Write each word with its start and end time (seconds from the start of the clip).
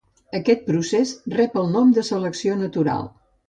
Aquest 0.37 0.63
procés 0.69 1.11
rep 1.35 1.61
el 1.65 1.71
nom 1.77 1.95
de 1.99 2.07
selecció 2.11 2.61
natural. 2.67 3.09